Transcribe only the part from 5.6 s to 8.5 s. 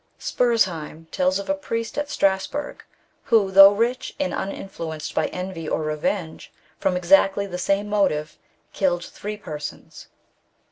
or revenge, from exactly the same motive,